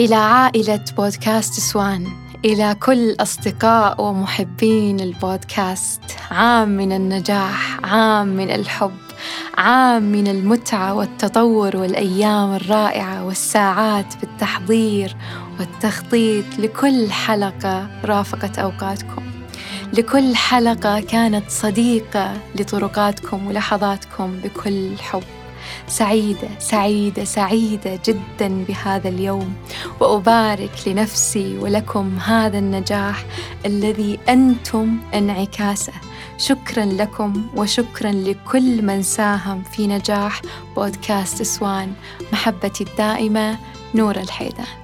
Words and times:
إلى 0.00 0.14
عائلة 0.14 0.84
بودكاست 0.96 1.60
سوان. 1.60 2.06
إلى 2.44 2.76
كل 2.82 3.16
أصدقاء 3.20 4.02
ومحبين 4.02 5.00
البودكاست. 5.00 6.00
عام 6.30 6.68
من 6.68 6.92
النجاح 6.92 7.80
عام 7.84 8.26
من 8.26 8.50
الحب 8.50 8.96
عام 9.58 10.02
من 10.02 10.26
المتعة 10.28 10.94
والتطور 10.94 11.76
والأيام 11.76 12.54
الرائعة 12.54 13.24
والساعات 13.24 14.14
بالتحضير 14.20 15.16
والتخطيط 15.58 16.44
لكل 16.58 17.10
حلقة 17.10 17.88
رافقت 18.04 18.58
أوقاتكم. 18.58 19.22
لكل 19.92 20.36
حلقة 20.36 21.00
كانت 21.00 21.50
صديقة 21.50 22.32
لطرقاتكم 22.54 23.46
ولحظاتكم 23.46 24.40
بكل 24.44 24.98
حب. 24.98 25.22
سعيدة 25.88 26.48
سعيدة 26.58 27.24
سعيدة 27.24 27.98
جدا 28.06 28.64
بهذا 28.68 29.08
اليوم. 29.08 29.54
وأبارك 30.00 30.70
لنفسي 30.86 31.58
ولكم 31.58 32.18
هذا 32.18 32.58
النجاح 32.58 33.24
الذي 33.66 34.18
أنتم 34.28 34.98
انعكاسه. 35.14 35.92
شكرا 36.38 36.84
لكم 36.84 37.46
وشكرا 37.56 38.12
لكل 38.12 38.82
من 38.82 39.02
ساهم 39.02 39.62
في 39.62 39.86
نجاح 39.86 40.42
بودكاست 40.76 41.42
سوان 41.42 41.92
محبتي 42.32 42.84
الدائمة 42.84 43.58
نور 43.94 44.16
الحيدان. 44.16 44.83